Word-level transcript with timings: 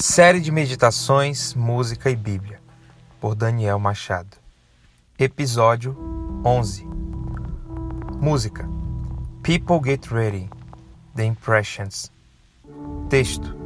Série 0.00 0.38
de 0.38 0.52
Meditações, 0.52 1.54
Música 1.54 2.08
e 2.08 2.14
Bíblia, 2.14 2.60
por 3.20 3.34
Daniel 3.34 3.80
Machado. 3.80 4.36
Episódio 5.18 5.96
11 6.44 6.86
Música 8.20 8.68
People 9.42 9.80
Get 9.84 10.06
Ready 10.06 10.48
The 11.16 11.24
Impressions. 11.24 12.12
Texto 13.08 13.56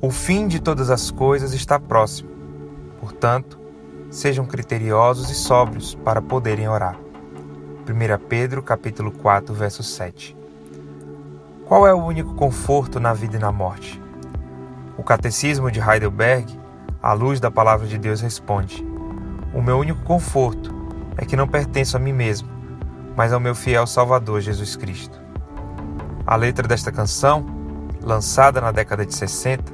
O 0.00 0.10
fim 0.10 0.48
de 0.48 0.60
todas 0.60 0.88
as 0.88 1.10
coisas 1.10 1.52
está 1.52 1.78
próximo, 1.78 2.30
portanto, 2.98 3.58
sejam 4.10 4.46
criteriosos 4.46 5.28
e 5.28 5.34
sóbrios 5.34 5.94
para 5.94 6.22
poderem 6.22 6.70
orar. 6.70 6.96
1 6.96 8.26
Pedro 8.28 8.62
capítulo 8.62 9.12
4, 9.12 9.54
verso 9.54 9.82
7. 9.82 10.34
Qual 11.66 11.86
é 11.86 11.92
o 11.92 12.02
único 12.02 12.34
conforto 12.34 12.98
na 12.98 13.12
vida 13.12 13.36
e 13.36 13.38
na 13.38 13.52
morte? 13.52 14.00
O 15.00 15.02
Catecismo 15.02 15.70
de 15.70 15.80
Heidelberg, 15.80 16.60
à 17.02 17.14
luz 17.14 17.40
da 17.40 17.50
palavra 17.50 17.86
de 17.86 17.96
Deus, 17.96 18.20
responde: 18.20 18.86
O 19.54 19.62
meu 19.62 19.78
único 19.78 20.02
conforto 20.02 20.70
é 21.16 21.24
que 21.24 21.36
não 21.36 21.48
pertenço 21.48 21.96
a 21.96 21.98
mim 21.98 22.12
mesmo, 22.12 22.50
mas 23.16 23.32
ao 23.32 23.40
meu 23.40 23.54
fiel 23.54 23.86
Salvador 23.86 24.42
Jesus 24.42 24.76
Cristo. 24.76 25.18
A 26.26 26.36
letra 26.36 26.68
desta 26.68 26.92
canção, 26.92 27.46
lançada 28.02 28.60
na 28.60 28.70
década 28.72 29.06
de 29.06 29.14
60, 29.14 29.72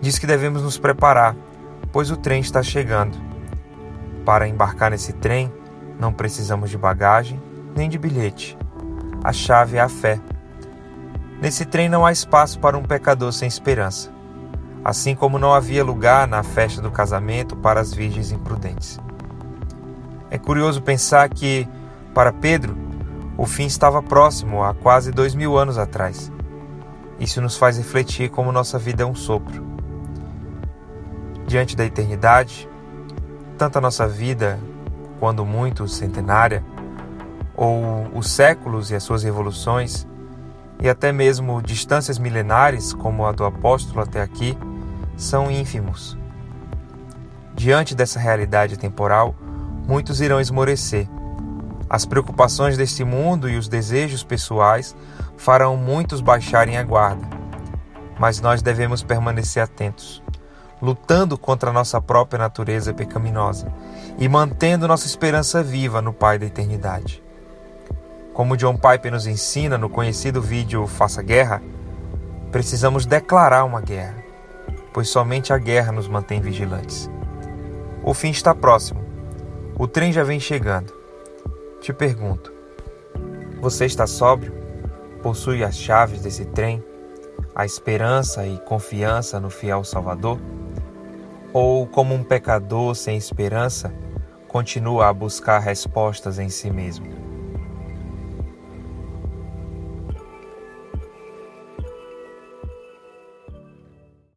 diz 0.00 0.20
que 0.20 0.26
devemos 0.26 0.62
nos 0.62 0.78
preparar, 0.78 1.34
pois 1.90 2.12
o 2.12 2.16
trem 2.16 2.40
está 2.40 2.62
chegando. 2.62 3.18
Para 4.24 4.46
embarcar 4.46 4.92
nesse 4.92 5.12
trem, 5.14 5.52
não 5.98 6.12
precisamos 6.12 6.70
de 6.70 6.78
bagagem 6.78 7.42
nem 7.74 7.88
de 7.88 7.98
bilhete. 7.98 8.56
A 9.24 9.32
chave 9.32 9.78
é 9.78 9.80
a 9.80 9.88
fé. 9.88 10.20
Nesse 11.42 11.64
trem 11.64 11.88
não 11.88 12.06
há 12.06 12.12
espaço 12.12 12.60
para 12.60 12.78
um 12.78 12.84
pecador 12.84 13.32
sem 13.32 13.48
esperança 13.48 14.19
assim 14.84 15.14
como 15.14 15.38
não 15.38 15.52
havia 15.52 15.84
lugar 15.84 16.26
na 16.26 16.42
festa 16.42 16.80
do 16.80 16.90
casamento 16.90 17.56
para 17.56 17.80
as 17.80 17.92
virgens 17.92 18.32
imprudentes. 18.32 18.98
É 20.30 20.38
curioso 20.38 20.80
pensar 20.82 21.28
que, 21.28 21.68
para 22.14 22.32
Pedro, 22.32 22.76
o 23.36 23.46
fim 23.46 23.66
estava 23.66 24.02
próximo 24.02 24.62
há 24.62 24.74
quase 24.74 25.10
dois 25.10 25.34
mil 25.34 25.58
anos 25.58 25.76
atrás. 25.76 26.30
Isso 27.18 27.40
nos 27.40 27.56
faz 27.56 27.76
refletir 27.76 28.30
como 28.30 28.52
nossa 28.52 28.78
vida 28.78 29.02
é 29.02 29.06
um 29.06 29.14
sopro. 29.14 29.64
Diante 31.46 31.76
da 31.76 31.84
eternidade, 31.84 32.68
tanto 33.58 33.76
a 33.76 33.80
nossa 33.80 34.06
vida, 34.08 34.58
quando 35.18 35.44
muito 35.44 35.86
centenária, 35.86 36.64
ou 37.54 38.08
os 38.14 38.30
séculos 38.30 38.90
e 38.90 38.94
as 38.94 39.02
suas 39.02 39.22
revoluções, 39.22 40.06
e 40.80 40.88
até 40.88 41.12
mesmo 41.12 41.60
distâncias 41.60 42.18
milenares, 42.18 42.94
como 42.94 43.26
a 43.26 43.32
do 43.32 43.44
apóstolo 43.44 44.00
até 44.00 44.22
aqui, 44.22 44.56
são 45.20 45.50
ínfimos. 45.50 46.16
Diante 47.54 47.94
dessa 47.94 48.18
realidade 48.18 48.78
temporal, 48.78 49.34
muitos 49.86 50.20
irão 50.20 50.40
esmorecer. 50.40 51.06
As 51.90 52.06
preocupações 52.06 52.76
deste 52.76 53.04
mundo 53.04 53.48
e 53.48 53.58
os 53.58 53.68
desejos 53.68 54.24
pessoais 54.24 54.96
farão 55.36 55.76
muitos 55.76 56.22
baixarem 56.22 56.78
a 56.78 56.82
guarda. 56.82 57.28
Mas 58.18 58.40
nós 58.40 58.62
devemos 58.62 59.02
permanecer 59.02 59.62
atentos, 59.62 60.22
lutando 60.80 61.36
contra 61.36 61.68
a 61.68 61.72
nossa 61.72 62.00
própria 62.00 62.38
natureza 62.38 62.94
pecaminosa 62.94 63.70
e 64.18 64.26
mantendo 64.28 64.88
nossa 64.88 65.06
esperança 65.06 65.62
viva 65.62 66.00
no 66.00 66.14
Pai 66.14 66.38
da 66.38 66.46
eternidade. 66.46 67.22
Como 68.32 68.56
John 68.56 68.76
Piper 68.76 69.12
nos 69.12 69.26
ensina 69.26 69.76
no 69.76 69.90
conhecido 69.90 70.40
vídeo 70.40 70.86
Faça 70.86 71.22
Guerra, 71.22 71.60
precisamos 72.50 73.04
declarar 73.04 73.64
uma 73.64 73.82
guerra 73.82 74.19
pois 74.92 75.08
somente 75.08 75.52
a 75.52 75.58
guerra 75.58 75.92
nos 75.92 76.08
mantém 76.08 76.40
vigilantes. 76.40 77.10
O 78.02 78.14
fim 78.14 78.30
está 78.30 78.54
próximo. 78.54 79.04
O 79.78 79.86
trem 79.86 80.12
já 80.12 80.24
vem 80.24 80.40
chegando. 80.40 80.92
Te 81.80 81.92
pergunto: 81.92 82.52
você 83.60 83.84
está 83.84 84.06
sóbrio? 84.06 84.54
Possui 85.22 85.62
as 85.62 85.76
chaves 85.76 86.22
desse 86.22 86.46
trem? 86.46 86.82
A 87.54 87.66
esperança 87.66 88.46
e 88.46 88.56
confiança 88.60 89.38
no 89.38 89.50
fiel 89.50 89.84
Salvador? 89.84 90.40
Ou, 91.52 91.86
como 91.86 92.14
um 92.14 92.22
pecador 92.22 92.94
sem 92.94 93.18
esperança, 93.18 93.92
continua 94.48 95.08
a 95.08 95.12
buscar 95.12 95.58
respostas 95.58 96.38
em 96.38 96.48
si 96.48 96.70
mesmo? 96.70 97.19